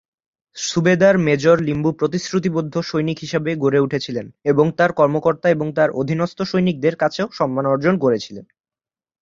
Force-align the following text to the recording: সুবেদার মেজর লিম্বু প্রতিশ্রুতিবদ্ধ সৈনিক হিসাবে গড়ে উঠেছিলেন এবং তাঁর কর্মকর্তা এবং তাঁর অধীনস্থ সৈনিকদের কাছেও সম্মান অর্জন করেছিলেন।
সুবেদার 0.57 1.15
মেজর 1.17 1.57
লিম্বু 1.59 1.91
প্রতিশ্রুতিবদ্ধ 1.91 2.73
সৈনিক 2.81 3.17
হিসাবে 3.19 3.51
গড়ে 3.55 3.79
উঠেছিলেন 3.79 4.25
এবং 4.45 4.65
তাঁর 4.77 4.91
কর্মকর্তা 4.93 5.47
এবং 5.49 5.67
তাঁর 5.73 5.89
অধীনস্থ 5.91 6.37
সৈনিকদের 6.41 6.95
কাছেও 6.95 7.27
সম্মান 7.31 7.65
অর্জন 7.65 7.95
করেছিলেন। 7.97 8.45